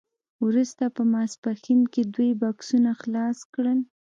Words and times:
وروسته 0.45 0.83
په 0.95 1.01
ماسپښین 1.13 1.81
کې 1.93 2.01
دوی 2.15 2.31
بکسونه 2.41 2.91
خلاص 3.01 3.37
کړل 3.53 3.79